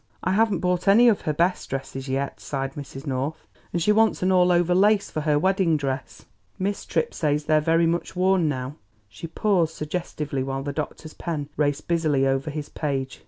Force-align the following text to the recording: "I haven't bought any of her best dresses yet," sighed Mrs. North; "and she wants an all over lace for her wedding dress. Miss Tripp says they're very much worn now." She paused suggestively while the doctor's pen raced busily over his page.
"I 0.23 0.31
haven't 0.31 0.61
bought 0.61 0.87
any 0.87 1.07
of 1.09 1.21
her 1.21 1.31
best 1.33 1.69
dresses 1.69 2.09
yet," 2.09 2.39
sighed 2.39 2.73
Mrs. 2.73 3.05
North; 3.05 3.45
"and 3.71 3.79
she 3.79 3.91
wants 3.91 4.23
an 4.23 4.31
all 4.31 4.51
over 4.51 4.73
lace 4.73 5.11
for 5.11 5.21
her 5.21 5.37
wedding 5.37 5.77
dress. 5.77 6.25
Miss 6.57 6.87
Tripp 6.87 7.13
says 7.13 7.45
they're 7.45 7.61
very 7.61 7.85
much 7.85 8.15
worn 8.15 8.49
now." 8.49 8.77
She 9.09 9.27
paused 9.27 9.75
suggestively 9.75 10.41
while 10.41 10.63
the 10.63 10.73
doctor's 10.73 11.13
pen 11.13 11.49
raced 11.55 11.87
busily 11.87 12.25
over 12.25 12.49
his 12.49 12.67
page. 12.67 13.19